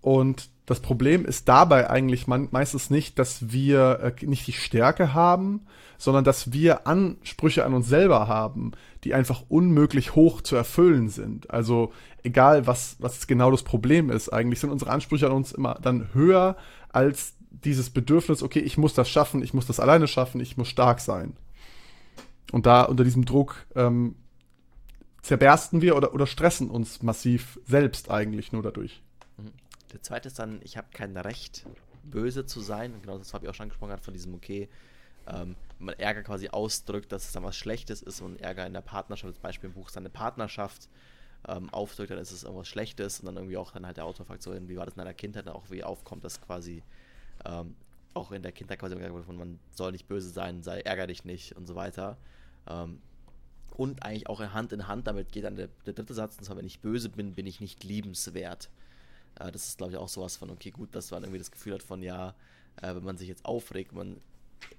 [0.00, 5.66] Und das Problem ist dabei eigentlich meistens nicht, dass wir äh, nicht die Stärke haben,
[5.96, 8.72] sondern dass wir Ansprüche an uns selber haben,
[9.04, 11.50] die einfach unmöglich hoch zu erfüllen sind.
[11.50, 11.92] Also
[12.24, 16.12] egal, was, was genau das Problem ist, eigentlich sind unsere Ansprüche an uns immer dann
[16.12, 16.56] höher
[16.90, 20.68] als dieses Bedürfnis, okay, ich muss das schaffen, ich muss das alleine schaffen, ich muss
[20.68, 21.36] stark sein.
[22.52, 24.16] Und da unter diesem Druck ähm,
[25.22, 29.02] zerbersten wir oder, oder stressen uns massiv selbst eigentlich nur dadurch.
[29.92, 31.66] Der zweite ist dann, ich habe kein Recht,
[32.10, 32.94] böse zu sein.
[32.94, 34.68] Und genau das habe ich auch schon angesprochen, von diesem, okay,
[35.26, 38.80] ähm, man Ärger quasi ausdrückt, dass es dann was Schlechtes ist und Ärger in der
[38.80, 40.88] Partnerschaft, als Beispiel im Buch seine Partnerschaft
[41.48, 44.04] ähm, aufdrückt, dann ist es irgendwas Schlechtes und dann irgendwie auch dann halt der
[44.38, 46.82] so, wie war das in deiner Kindheit, dann auch wie aufkommt, dass quasi
[47.44, 47.74] ähm,
[48.14, 51.54] auch in der Kindheit quasi wird, man soll nicht böse sein, sei ärger dich nicht
[51.56, 52.16] und so weiter.
[52.68, 53.00] Ähm,
[53.76, 56.56] und eigentlich auch Hand in Hand damit geht dann der, der dritte Satz, und zwar,
[56.56, 58.70] wenn ich böse bin, bin ich nicht liebenswert.
[59.38, 61.74] Äh, das ist, glaube ich, auch sowas von, okay, gut, dass man irgendwie das Gefühl
[61.74, 62.34] hat von, ja,
[62.82, 64.20] äh, wenn man sich jetzt aufregt, man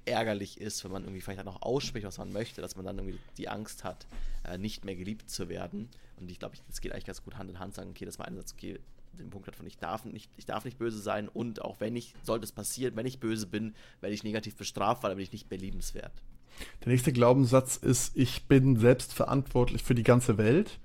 [0.06, 2.98] ärgerlich ist, wenn man irgendwie vielleicht auch noch ausspricht, was man möchte, dass man dann
[2.98, 4.08] irgendwie die Angst hat,
[4.44, 5.90] äh, nicht mehr geliebt zu werden.
[6.20, 8.28] Und ich glaube, das geht eigentlich ganz gut Hand in Hand, sagen, okay, das war
[8.28, 8.80] ein Satz, okay,
[9.14, 11.96] den Punkt hat von ich darf nicht, ich darf nicht böse sein und auch wenn
[11.96, 15.24] ich, sollte es passieren, wenn ich böse bin, werde ich negativ bestraft, weil dann bin
[15.24, 16.12] ich nicht mehr liebenswert.
[16.82, 20.80] Der nächste Glaubenssatz ist, ich bin selbst verantwortlich für die ganze Welt.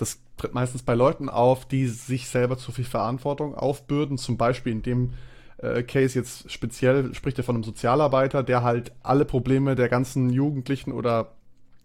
[0.00, 4.16] Das tritt meistens bei Leuten auf, die sich selber zu viel Verantwortung aufbürden.
[4.16, 5.12] Zum Beispiel in dem
[5.58, 10.30] äh, Case jetzt speziell spricht er von einem Sozialarbeiter, der halt alle Probleme der ganzen
[10.30, 11.32] Jugendlichen oder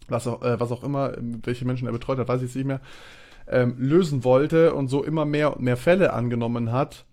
[0.07, 2.67] was auch, äh, was auch immer, welche Menschen er betreut hat, weiß ich jetzt nicht
[2.67, 2.79] mehr,
[3.47, 7.05] ähm, lösen wollte und so immer mehr und mehr Fälle angenommen hat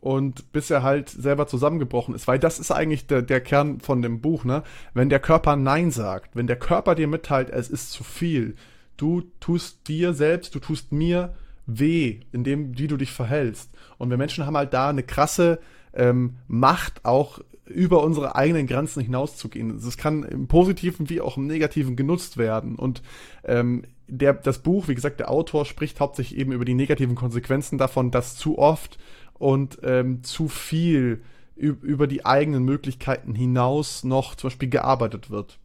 [0.00, 4.02] und bis er halt selber zusammengebrochen ist, weil das ist eigentlich der, der Kern von
[4.02, 4.62] dem Buch, ne?
[4.94, 8.56] Wenn der Körper Nein sagt, wenn der Körper dir mitteilt, es ist zu viel,
[8.98, 11.34] du tust dir selbst, du tust mir
[11.66, 13.70] weh, in dem, wie du dich verhältst.
[13.96, 15.60] Und wir Menschen haben halt da eine krasse
[15.94, 19.80] ähm, Macht, auch über unsere eigenen Grenzen hinauszugehen.
[19.82, 22.76] Das kann im Positiven wie auch im Negativen genutzt werden.
[22.76, 23.02] Und
[23.44, 27.78] ähm, der, das Buch, wie gesagt, der Autor spricht hauptsächlich eben über die negativen Konsequenzen
[27.78, 28.98] davon, dass zu oft
[29.34, 31.22] und ähm, zu viel
[31.56, 35.58] über die eigenen Möglichkeiten hinaus noch zum Beispiel gearbeitet wird.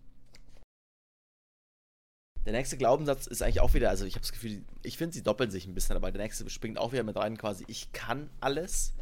[2.46, 5.24] Der nächste Glaubenssatz ist eigentlich auch wieder, also ich habe das Gefühl, ich finde, sie
[5.24, 8.30] doppeln sich ein bisschen, aber der nächste springt auch wieder mit rein, quasi, ich kann
[8.42, 8.94] alles,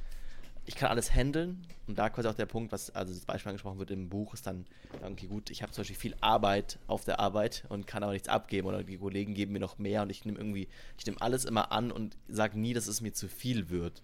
[0.66, 1.66] ich kann alles handeln.
[1.88, 4.46] Und da quasi auch der Punkt, was, also das Beispiel angesprochen wird im Buch, ist
[4.46, 4.66] dann,
[5.04, 8.28] okay, gut, ich habe zum Beispiel viel Arbeit auf der Arbeit und kann aber nichts
[8.28, 11.46] abgeben oder die Kollegen geben mir noch mehr und ich nehme irgendwie, ich nehme alles
[11.46, 14.04] immer an und sage nie, dass es mir zu viel wird.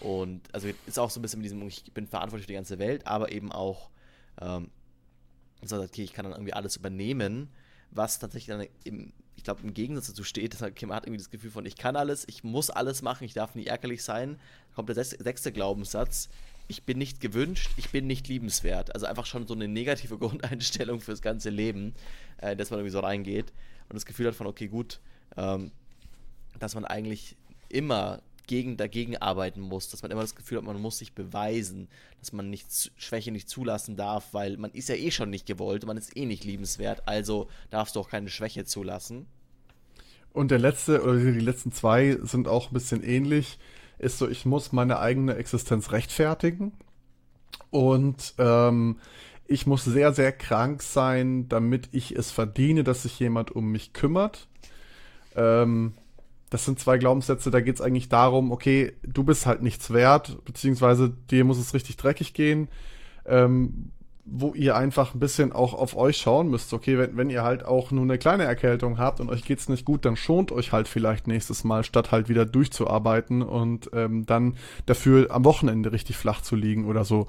[0.00, 2.78] Und also ist auch so ein bisschen mit diesem, ich bin verantwortlich für die ganze
[2.78, 3.90] Welt, aber eben auch,
[4.40, 4.70] ähm,
[5.62, 7.50] so, okay, ich kann dann irgendwie alles übernehmen,
[7.92, 11.30] was tatsächlich dann im, ich glaube, im Gegensatz dazu steht, dass man hat irgendwie das
[11.30, 14.38] Gefühl von, ich kann alles, ich muss alles machen, ich darf nie ärgerlich sein.
[14.68, 16.28] Da kommt der sechste Glaubenssatz,
[16.68, 18.94] ich bin nicht gewünscht, ich bin nicht liebenswert.
[18.94, 21.94] Also einfach schon so eine negative Grundeinstellung fürs ganze Leben,
[22.38, 23.52] äh, dass man irgendwie so reingeht
[23.88, 25.00] und das Gefühl hat von, okay, gut,
[25.36, 25.72] ähm,
[26.58, 27.36] dass man eigentlich
[27.68, 28.22] immer
[28.52, 31.88] gegen, dagegen arbeiten muss, dass man immer das Gefühl hat, man muss sich beweisen,
[32.20, 35.86] dass man nicht, Schwäche nicht zulassen darf, weil man ist ja eh schon nicht gewollt,
[35.86, 39.24] man ist eh nicht liebenswert, also darfst du auch keine Schwäche zulassen.
[40.34, 43.58] Und der letzte, oder die letzten zwei sind auch ein bisschen ähnlich,
[43.98, 46.72] ist so, ich muss meine eigene Existenz rechtfertigen
[47.70, 48.98] und ähm,
[49.46, 53.94] ich muss sehr, sehr krank sein, damit ich es verdiene, dass sich jemand um mich
[53.94, 54.46] kümmert.
[55.36, 55.94] Ähm,
[56.52, 60.44] das sind zwei Glaubenssätze, da geht es eigentlich darum, okay, du bist halt nichts wert,
[60.44, 62.68] beziehungsweise dir muss es richtig dreckig gehen,
[63.24, 63.90] ähm,
[64.26, 66.72] wo ihr einfach ein bisschen auch auf euch schauen müsst.
[66.74, 69.86] Okay, wenn, wenn ihr halt auch nur eine kleine Erkältung habt und euch geht's nicht
[69.86, 74.56] gut, dann schont euch halt vielleicht nächstes Mal, statt halt wieder durchzuarbeiten und ähm, dann
[74.84, 77.28] dafür am Wochenende richtig flach zu liegen oder so.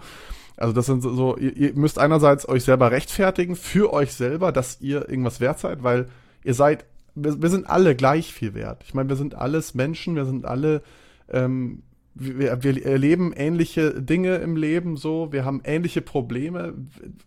[0.58, 4.82] Also das sind so, ihr, ihr müsst einerseits euch selber rechtfertigen für euch selber, dass
[4.82, 6.10] ihr irgendwas wert seid, weil
[6.44, 8.84] ihr seid wir, wir sind alle gleich viel wert.
[8.86, 10.82] Ich meine, wir sind alles Menschen, wir sind alle,
[11.30, 11.84] ähm,
[12.16, 16.74] wir, wir erleben ähnliche Dinge im Leben so, wir haben ähnliche Probleme.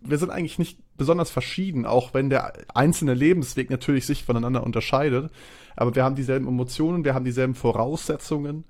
[0.01, 5.31] Wir sind eigentlich nicht besonders verschieden, auch wenn der einzelne Lebensweg natürlich sich voneinander unterscheidet.
[5.75, 8.65] Aber wir haben dieselben Emotionen, wir haben dieselben Voraussetzungen.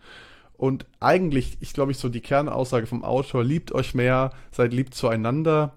[0.57, 4.93] Und eigentlich, ich glaube ich, so die Kernaussage vom Autor, liebt euch mehr, seid lieb
[4.93, 5.73] zueinander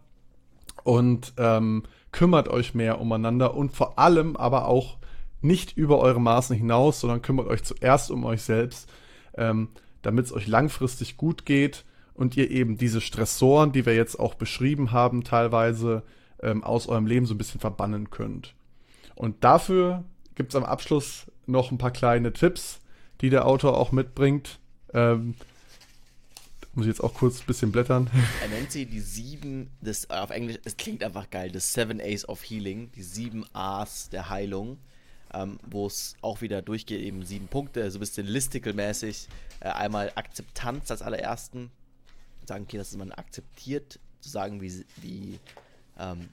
[0.84, 4.96] und ähm, kümmert euch mehr umeinander und vor allem aber auch
[5.42, 8.88] nicht über eure Maßen hinaus, sondern kümmert euch zuerst um euch selbst,
[9.34, 9.68] ähm,
[10.02, 14.34] damit es euch langfristig gut geht und ihr eben diese Stressoren, die wir jetzt auch
[14.34, 16.02] beschrieben haben, teilweise
[16.42, 18.54] ähm, aus eurem Leben so ein bisschen verbannen könnt.
[19.14, 22.80] Und dafür gibt es am Abschluss noch ein paar kleine Tipps,
[23.20, 24.58] die der Autor auch mitbringt.
[24.92, 25.34] Ähm,
[26.74, 28.08] muss ich jetzt auch kurz ein bisschen blättern.
[28.42, 32.28] Er nennt sie die sieben, das, auf Englisch, es klingt einfach geil, das Seven A's
[32.28, 34.78] of Healing, die sieben A's der Heilung
[35.34, 39.28] ähm, wo es auch wieder durchgeht, eben sieben Punkte, so ein bisschen listical-mäßig.
[39.60, 41.70] Äh, einmal Akzeptanz als allerersten.
[42.46, 45.38] Sagen, okay, dass man akzeptiert, zu sagen, wie, wie
[45.98, 46.28] ähm,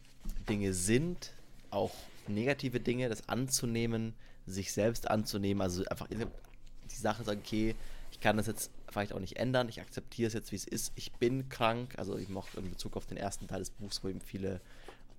[0.50, 1.32] Dinge sind,
[1.70, 1.94] auch
[2.28, 4.14] negative Dinge, das anzunehmen,
[4.46, 7.76] sich selbst anzunehmen, also einfach die Sache sagen, okay,
[8.12, 10.92] ich kann das jetzt vielleicht auch nicht ändern, ich akzeptiere es jetzt, wie es ist,
[10.96, 14.08] ich bin krank, also ich mochte in Bezug auf den ersten Teil des Buchs, wo
[14.08, 14.62] eben viele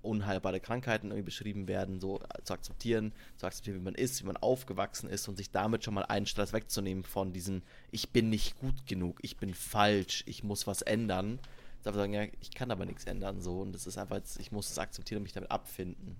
[0.01, 4.37] unheilbare Krankheiten irgendwie beschrieben werden, so zu akzeptieren, zu akzeptieren, wie man ist, wie man
[4.37, 8.59] aufgewachsen ist und sich damit schon mal einen Stress wegzunehmen von diesem, ich bin nicht
[8.59, 11.39] gut genug, ich bin falsch, ich muss was ändern.
[11.83, 14.69] Ich sagen, ja, ich kann aber nichts ändern, so und das ist einfach, ich muss
[14.69, 16.17] es akzeptieren und mich damit abfinden.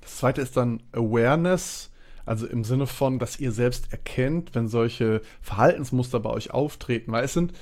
[0.00, 1.90] Das zweite ist dann Awareness,
[2.24, 7.24] also im Sinne von, dass ihr selbst erkennt, wenn solche Verhaltensmuster bei euch auftreten, weil
[7.24, 7.52] es sind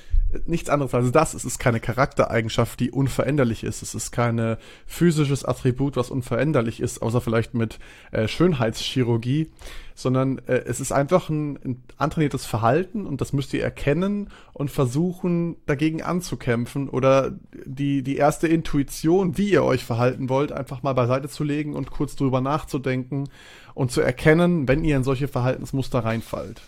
[0.46, 1.34] nichts anderes als das.
[1.34, 3.82] Es ist keine Charaktereigenschaft, die unveränderlich ist.
[3.82, 7.78] Es ist kein physisches Attribut, was unveränderlich ist, außer vielleicht mit
[8.12, 9.50] äh, Schönheitschirurgie,
[9.94, 14.70] sondern äh, es ist einfach ein, ein antrainiertes Verhalten und das müsst ihr erkennen und
[14.70, 17.32] versuchen, dagegen anzukämpfen oder
[17.64, 21.90] die, die erste Intuition, wie ihr euch verhalten wollt, einfach mal beiseite zu legen und
[21.90, 23.28] kurz drüber nachzudenken
[23.74, 26.62] und zu erkennen, wenn ihr in solche Verhaltensmuster reinfallt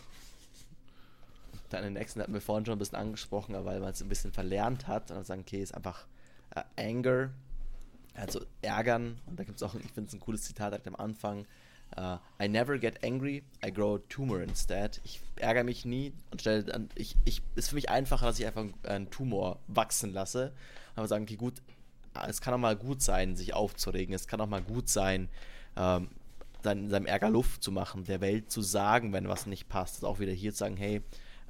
[1.81, 4.87] den nächsten hatten wir vorhin schon ein bisschen angesprochen, weil man es ein bisschen verlernt
[4.87, 6.07] hat und dann sagen, okay, ist einfach
[6.55, 7.31] äh, Anger,
[8.15, 9.19] also ärgern.
[9.27, 11.47] Und da gibt es auch, ich finde es ein cooles Zitat am Anfang.
[11.95, 14.99] Uh, I never get angry, I grow a tumor instead.
[15.05, 18.47] Ich ärgere mich nie und stelle dann, ich, ich, ist für mich einfacher, dass ich
[18.47, 20.55] einfach einen Tumor wachsen lasse.
[20.97, 21.61] Aber sagen, okay, gut,
[22.27, 24.15] es kann auch mal gut sein, sich aufzuregen.
[24.15, 25.29] Es kann auch mal gut sein,
[25.77, 26.09] ähm,
[26.63, 29.97] sein, seinem Ärger Luft zu machen, der Welt zu sagen, wenn was nicht passt.
[29.97, 31.03] Also auch wieder hier zu sagen, hey,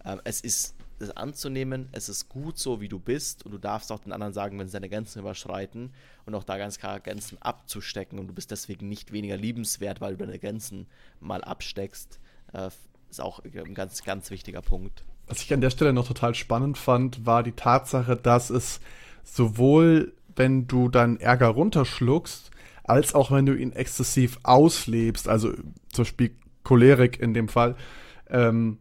[0.04, 3.90] ähm, es ist das anzunehmen, es ist gut so, wie du bist und du darfst
[3.90, 5.92] auch den anderen sagen, wenn sie deine Grenzen überschreiten
[6.26, 10.16] und auch da ganz klar Grenzen abzustecken und du bist deswegen nicht weniger liebenswert, weil
[10.16, 10.86] du deine Grenzen
[11.20, 12.20] mal absteckst,
[12.52, 12.70] äh,
[13.10, 15.04] ist auch ein ganz, ganz wichtiger Punkt.
[15.26, 18.80] Was ich an der Stelle noch total spannend fand, war die Tatsache, dass es
[19.24, 22.50] sowohl, wenn du deinen Ärger runterschluckst,
[22.84, 25.52] als auch wenn du ihn exzessiv auslebst, also
[25.92, 26.34] zum Beispiel
[26.64, 27.76] Cholerik in dem Fall.
[28.28, 28.78] Ähm,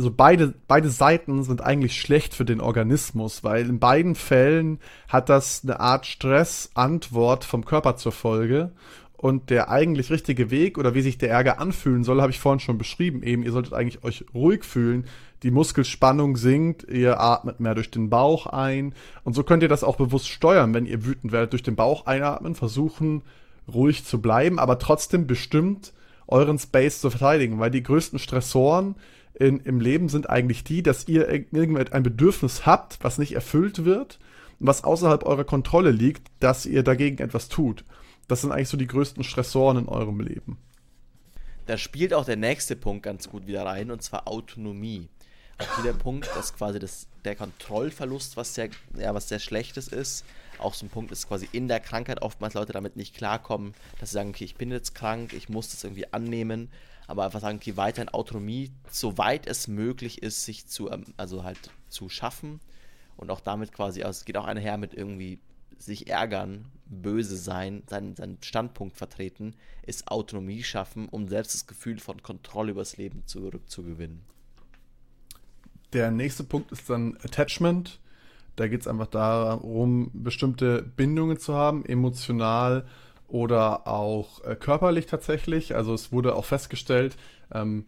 [0.00, 5.28] also beide, beide Seiten sind eigentlich schlecht für den Organismus, weil in beiden Fällen hat
[5.28, 8.72] das eine Art Stressantwort vom Körper zur Folge.
[9.18, 12.60] Und der eigentlich richtige Weg oder wie sich der Ärger anfühlen soll, habe ich vorhin
[12.60, 13.22] schon beschrieben.
[13.22, 15.04] Eben, ihr solltet eigentlich euch ruhig fühlen.
[15.42, 18.94] Die Muskelspannung sinkt, ihr atmet mehr durch den Bauch ein.
[19.22, 22.06] Und so könnt ihr das auch bewusst steuern, wenn ihr wütend werdet, durch den Bauch
[22.06, 23.20] einatmen, versuchen
[23.70, 25.92] ruhig zu bleiben, aber trotzdem bestimmt
[26.26, 28.94] euren Space zu verteidigen, weil die größten Stressoren
[29.34, 34.18] in, im Leben sind eigentlich die, dass ihr ein Bedürfnis habt, was nicht erfüllt wird
[34.60, 37.84] was außerhalb eurer Kontrolle liegt, dass ihr dagegen etwas tut.
[38.28, 40.58] Das sind eigentlich so die größten Stressoren in eurem Leben.
[41.66, 45.08] Da spielt auch der nächste Punkt ganz gut wieder rein, und zwar Autonomie.
[45.58, 49.88] Auch hier der Punkt, dass quasi das, der Kontrollverlust, was sehr, ja, was sehr Schlechtes
[49.88, 50.24] ist,
[50.58, 54.10] auch so ein Punkt ist quasi in der Krankheit oftmals Leute damit nicht klarkommen, dass
[54.10, 56.70] sie sagen, okay, ich bin jetzt krank, ich muss das irgendwie annehmen,
[57.10, 61.70] aber einfach sagen, okay, weiterhin Autonomie, soweit es möglich ist, sich zu, ähm, also halt
[61.88, 62.60] zu schaffen
[63.16, 65.40] und auch damit quasi, es geht auch einher mit irgendwie
[65.76, 71.98] sich ärgern, böse sein, seinen, seinen Standpunkt vertreten, ist Autonomie schaffen, um selbst das Gefühl
[71.98, 74.20] von Kontrolle übers Leben zurückzugewinnen.
[75.92, 77.98] Der nächste Punkt ist dann Attachment.
[78.54, 82.86] Da geht es einfach darum, bestimmte Bindungen zu haben, emotional
[83.30, 85.74] oder auch äh, körperlich tatsächlich.
[85.74, 87.16] Also es wurde auch festgestellt,
[87.52, 87.86] ähm,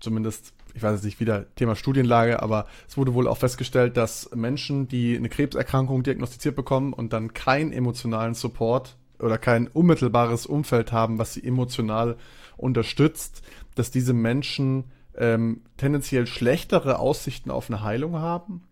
[0.00, 4.30] zumindest, ich weiß jetzt nicht wieder Thema Studienlage, aber es wurde wohl auch festgestellt, dass
[4.34, 10.92] Menschen, die eine Krebserkrankung diagnostiziert bekommen und dann keinen emotionalen Support oder kein unmittelbares Umfeld
[10.92, 12.16] haben, was sie emotional
[12.56, 13.42] unterstützt,
[13.74, 14.84] dass diese Menschen
[15.16, 18.62] ähm, tendenziell schlechtere Aussichten auf eine Heilung haben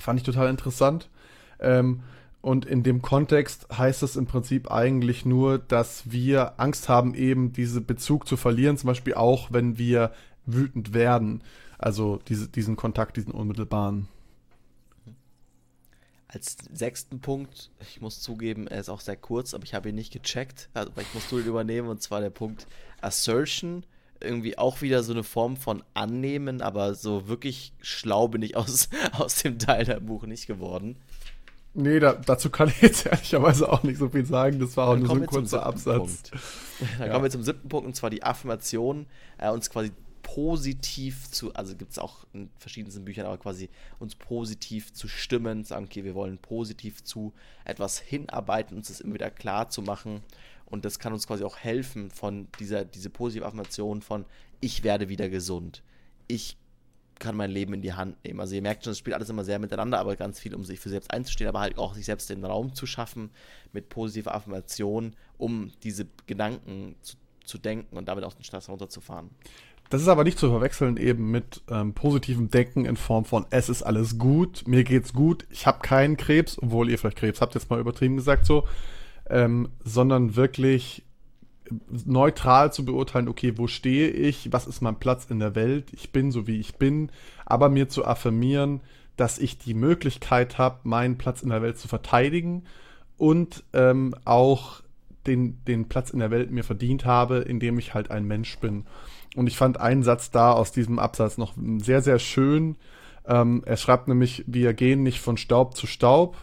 [0.00, 1.08] Fand ich total interessant.
[1.60, 2.00] Ähm,
[2.42, 7.52] und in dem Kontext heißt es im Prinzip eigentlich nur, dass wir Angst haben, eben
[7.52, 10.12] diesen Bezug zu verlieren, zum Beispiel auch, wenn wir
[10.46, 11.42] wütend werden.
[11.78, 14.08] Also diese, diesen Kontakt, diesen unmittelbaren.
[16.28, 19.96] Als sechsten Punkt, ich muss zugeben, er ist auch sehr kurz, aber ich habe ihn
[19.96, 22.68] nicht gecheckt, also ich muss ihn übernehmen, und zwar der Punkt
[23.00, 23.84] Assertion
[24.20, 28.88] irgendwie auch wieder so eine Form von Annehmen, aber so wirklich schlau bin ich aus,
[29.12, 30.96] aus dem Teil der Buch nicht geworden.
[31.72, 34.58] Nee, da, dazu kann ich jetzt ehrlicherweise auch nicht so viel sagen.
[34.58, 36.30] Das war auch Dann nur so ein kurzer Absatz.
[36.30, 36.32] Punkt.
[36.98, 37.12] Dann ja.
[37.12, 39.06] kommen wir zum siebten Punkt, und zwar die Affirmation,
[39.38, 44.14] äh, uns quasi positiv zu, also gibt es auch in verschiedensten Büchern, aber quasi uns
[44.14, 47.32] positiv zu stimmen, sagen, okay, wir wollen positiv zu
[47.64, 50.20] etwas hinarbeiten, uns das immer wieder klar zu machen
[50.66, 54.24] und das kann uns quasi auch helfen von dieser, diese positive Affirmation von
[54.60, 55.82] ich werde wieder gesund.
[56.28, 56.56] Ich
[57.20, 58.40] kann mein Leben in die Hand nehmen.
[58.40, 60.80] Also ihr merkt schon, es spielt alles immer sehr miteinander, aber ganz viel, um sich
[60.80, 63.30] für selbst einzustehen, aber halt auch sich selbst den Raum zu schaffen
[63.72, 69.30] mit positiver Affirmation, um diese Gedanken zu, zu denken und damit auch den Stress runterzufahren.
[69.90, 73.68] Das ist aber nicht zu verwechseln eben mit ähm, positivem Denken in Form von es
[73.68, 77.54] ist alles gut, mir geht's gut, ich habe keinen Krebs, obwohl ihr vielleicht Krebs habt,
[77.54, 78.66] jetzt mal übertrieben gesagt so,
[79.28, 81.04] ähm, sondern wirklich
[82.04, 86.12] neutral zu beurteilen, okay, wo stehe ich, was ist mein Platz in der Welt, ich
[86.12, 87.10] bin so wie ich bin,
[87.46, 88.80] aber mir zu affirmieren,
[89.16, 92.64] dass ich die Möglichkeit habe, meinen Platz in der Welt zu verteidigen
[93.18, 94.82] und ähm, auch
[95.26, 98.86] den, den Platz in der Welt mir verdient habe, indem ich halt ein Mensch bin.
[99.36, 102.76] Und ich fand einen Satz da aus diesem Absatz noch sehr, sehr schön.
[103.26, 106.36] Ähm, er schreibt nämlich, wir gehen nicht von Staub zu Staub,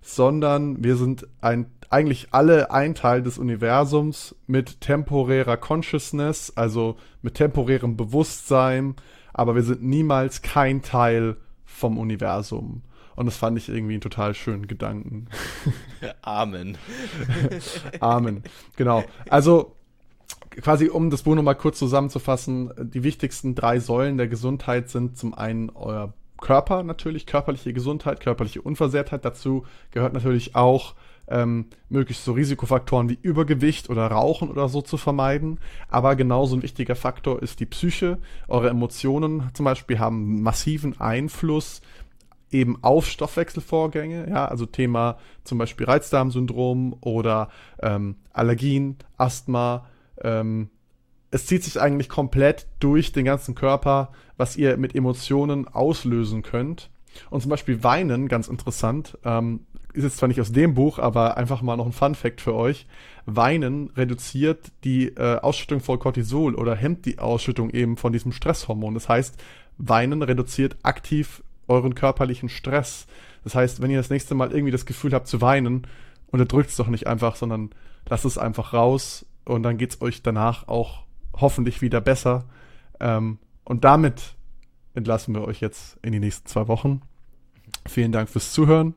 [0.00, 7.34] sondern wir sind ein eigentlich alle ein Teil des Universums mit temporärer Consciousness, also mit
[7.34, 8.94] temporärem Bewusstsein,
[9.32, 12.82] aber wir sind niemals kein Teil vom Universum.
[13.16, 15.28] Und das fand ich irgendwie einen total schönen Gedanken.
[16.22, 16.78] Amen.
[18.00, 18.44] Amen.
[18.76, 19.02] Genau.
[19.28, 19.74] Also
[20.60, 25.34] quasi, um das Buch nochmal kurz zusammenzufassen, die wichtigsten drei Säulen der Gesundheit sind zum
[25.34, 29.24] einen euer Körper natürlich, körperliche Gesundheit, körperliche Unversehrtheit.
[29.24, 30.94] Dazu gehört natürlich auch
[31.28, 35.58] ähm, möglichst so Risikofaktoren wie Übergewicht oder Rauchen oder so zu vermeiden.
[35.88, 38.18] Aber genauso ein wichtiger Faktor ist die Psyche.
[38.48, 41.82] Eure Emotionen zum Beispiel haben massiven Einfluss
[42.50, 47.50] eben auf Stoffwechselvorgänge, ja, also Thema zum Beispiel Reizdarmsyndrom oder
[47.82, 49.86] ähm, Allergien, Asthma.
[50.22, 50.70] Ähm,
[51.30, 56.88] es zieht sich eigentlich komplett durch den ganzen Körper, was ihr mit Emotionen auslösen könnt.
[57.28, 61.36] Und zum Beispiel Weinen, ganz interessant, ähm, ist jetzt zwar nicht aus dem Buch, aber
[61.36, 62.86] einfach mal noch ein Fun Fact für euch.
[63.26, 68.94] Weinen reduziert die äh, Ausschüttung von Cortisol oder hemmt die Ausschüttung eben von diesem Stresshormon.
[68.94, 69.36] Das heißt,
[69.76, 73.06] Weinen reduziert aktiv euren körperlichen Stress.
[73.44, 75.86] Das heißt, wenn ihr das nächste Mal irgendwie das Gefühl habt zu weinen,
[76.30, 77.70] unterdrückt es doch nicht einfach, sondern
[78.08, 82.44] lasst es einfach raus und dann geht es euch danach auch hoffentlich wieder besser.
[83.00, 84.34] Ähm, und damit
[84.94, 87.02] entlassen wir euch jetzt in die nächsten zwei Wochen.
[87.86, 88.94] Vielen Dank fürs Zuhören.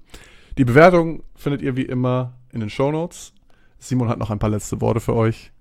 [0.58, 3.34] Die Bewertung findet ihr wie immer in den Show Notes.
[3.80, 5.52] Simon hat noch ein paar letzte Worte für euch.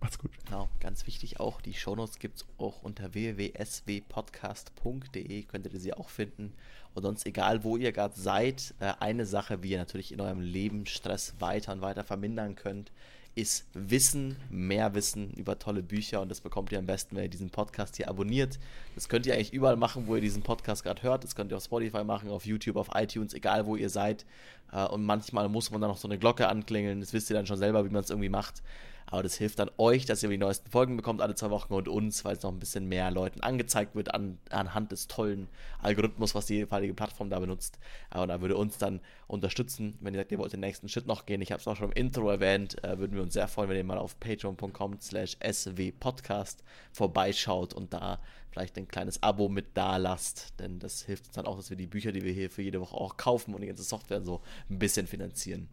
[0.00, 0.32] Macht's gut.
[0.44, 6.08] Genau, ganz wichtig auch, die Shownotes gibt es auch unter www.swpodcast.de, könntet ihr sie auch
[6.08, 6.52] finden.
[6.94, 10.40] Und sonst, egal wo ihr gerade seid, äh, eine Sache, wie ihr natürlich in eurem
[10.40, 12.90] Leben Stress weiter und weiter vermindern könnt,
[13.34, 17.28] ist Wissen, mehr Wissen über tolle Bücher und das bekommt ihr am besten, wenn ihr
[17.28, 18.58] diesen Podcast hier abonniert.
[18.94, 21.24] Das könnt ihr eigentlich überall machen, wo ihr diesen Podcast gerade hört.
[21.24, 24.26] Das könnt ihr auf Spotify machen, auf YouTube, auf iTunes, egal wo ihr seid.
[24.72, 27.00] Äh, und manchmal muss man dann noch so eine Glocke anklingeln.
[27.00, 28.62] Das wisst ihr dann schon selber, wie man es irgendwie macht.
[29.10, 31.88] Aber das hilft dann euch, dass ihr die neuesten Folgen bekommt alle zwei Wochen und
[31.88, 35.48] uns, weil es noch ein bisschen mehr Leuten angezeigt wird an, anhand des tollen
[35.80, 37.78] Algorithmus, was die jeweilige Plattform da benutzt.
[38.10, 41.24] Aber da würde uns dann unterstützen, wenn ihr sagt, ihr wollt den nächsten Schritt noch
[41.24, 41.40] gehen.
[41.40, 43.76] Ich habe es auch schon im Intro erwähnt, äh, würden wir uns sehr freuen, wenn
[43.78, 49.96] ihr mal auf patreon.com slash swpodcast vorbeischaut und da vielleicht ein kleines Abo mit da
[49.96, 52.62] lasst, denn das hilft uns dann auch, dass wir die Bücher, die wir hier für
[52.62, 55.68] jede Woche auch kaufen und die ganze Software so ein bisschen finanzieren.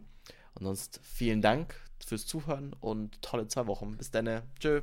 [0.54, 3.96] Und sonst vielen Dank fürs Zuhören und tolle zwei Wochen.
[3.96, 4.42] Bis dann.
[4.58, 4.82] Tschö.